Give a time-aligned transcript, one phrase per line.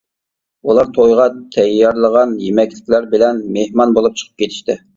[0.69, 1.27] ئۇلار تويغا
[1.57, 4.81] تەييارلىغان يېمەكلىكلەر بىلەن مېھمان بولۇپ چىقىپ كېتىشتى.